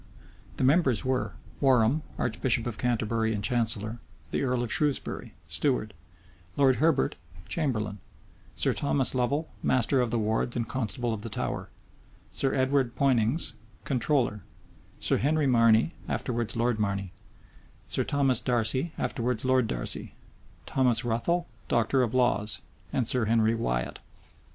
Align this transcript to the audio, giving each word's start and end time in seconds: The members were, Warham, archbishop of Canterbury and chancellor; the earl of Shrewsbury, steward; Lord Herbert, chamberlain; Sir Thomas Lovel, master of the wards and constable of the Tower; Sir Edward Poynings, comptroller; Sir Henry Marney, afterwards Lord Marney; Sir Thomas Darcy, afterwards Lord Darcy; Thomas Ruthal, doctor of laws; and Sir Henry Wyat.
The 0.57 0.63
members 0.63 1.05
were, 1.05 1.35
Warham, 1.59 2.01
archbishop 2.17 2.65
of 2.65 2.79
Canterbury 2.79 3.35
and 3.35 3.43
chancellor; 3.43 3.99
the 4.31 4.41
earl 4.41 4.63
of 4.63 4.73
Shrewsbury, 4.73 5.35
steward; 5.45 5.93
Lord 6.57 6.77
Herbert, 6.77 7.17
chamberlain; 7.47 7.99
Sir 8.55 8.73
Thomas 8.73 9.13
Lovel, 9.13 9.51
master 9.61 10.01
of 10.01 10.09
the 10.09 10.17
wards 10.17 10.55
and 10.57 10.67
constable 10.67 11.13
of 11.13 11.21
the 11.21 11.29
Tower; 11.29 11.69
Sir 12.31 12.51
Edward 12.55 12.95
Poynings, 12.95 13.57
comptroller; 13.83 14.41
Sir 14.99 15.17
Henry 15.17 15.45
Marney, 15.45 15.93
afterwards 16.09 16.55
Lord 16.55 16.79
Marney; 16.79 17.13
Sir 17.85 18.03
Thomas 18.03 18.39
Darcy, 18.39 18.93
afterwards 18.97 19.45
Lord 19.45 19.67
Darcy; 19.67 20.15
Thomas 20.65 21.05
Ruthal, 21.05 21.45
doctor 21.67 22.01
of 22.01 22.15
laws; 22.15 22.61
and 22.91 23.07
Sir 23.07 23.25
Henry 23.25 23.53
Wyat. 23.53 23.99